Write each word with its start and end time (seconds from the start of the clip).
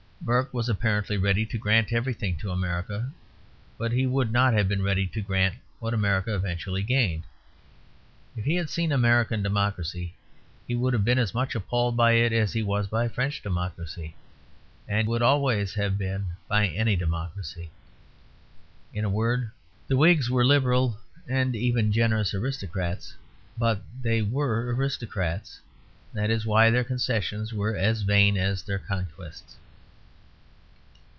Burke 0.23 0.53
was 0.53 0.69
apparently 0.69 1.17
ready 1.17 1.47
to 1.47 1.57
grant 1.57 1.91
everything 1.91 2.37
to 2.37 2.51
America; 2.51 3.11
but 3.79 3.91
he 3.91 4.05
would 4.05 4.31
not 4.31 4.53
have 4.53 4.67
been 4.67 4.83
ready 4.83 5.07
to 5.07 5.19
grant 5.19 5.55
what 5.79 5.95
America 5.95 6.35
eventually 6.35 6.83
gained. 6.83 7.23
If 8.37 8.45
he 8.45 8.53
had 8.53 8.69
seen 8.69 8.91
American 8.91 9.41
democracy, 9.41 10.13
he 10.67 10.75
would 10.75 10.93
have 10.93 11.03
been 11.03 11.17
as 11.17 11.33
much 11.33 11.55
appalled 11.55 11.97
by 11.97 12.11
it 12.11 12.31
as 12.31 12.53
he 12.53 12.61
was 12.61 12.87
by 12.87 13.07
French 13.09 13.41
democracy, 13.41 14.15
and 14.87 15.07
would 15.07 15.23
always 15.23 15.73
have 15.73 15.97
been 15.97 16.27
by 16.47 16.67
any 16.67 16.95
democracy. 16.95 17.71
In 18.93 19.03
a 19.03 19.09
word, 19.09 19.49
the 19.87 19.97
Whigs 19.97 20.29
were 20.29 20.45
liberal 20.45 20.99
and 21.27 21.55
even 21.55 21.91
generous 21.91 22.31
aristocrats, 22.35 23.15
but 23.57 23.81
they 23.99 24.21
were 24.21 24.71
aristocrats; 24.73 25.59
that 26.13 26.29
is 26.29 26.45
why 26.45 26.69
their 26.69 26.83
concessions 26.85 27.53
were 27.55 27.75
as 27.75 28.03
vain 28.03 28.37
as 28.37 28.61
their 28.61 28.79
conquests. 28.79 29.57